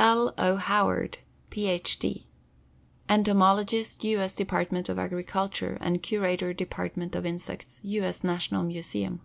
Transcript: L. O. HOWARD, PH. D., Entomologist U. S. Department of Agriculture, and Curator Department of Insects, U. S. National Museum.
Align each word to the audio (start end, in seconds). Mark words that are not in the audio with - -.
L. 0.00 0.34
O. 0.38 0.56
HOWARD, 0.56 1.18
PH. 1.50 1.98
D., 2.00 2.26
Entomologist 3.08 4.02
U. 4.02 4.18
S. 4.18 4.34
Department 4.34 4.88
of 4.88 4.98
Agriculture, 4.98 5.78
and 5.80 6.02
Curator 6.02 6.52
Department 6.52 7.14
of 7.14 7.24
Insects, 7.24 7.78
U. 7.84 8.02
S. 8.02 8.24
National 8.24 8.64
Museum. 8.64 9.20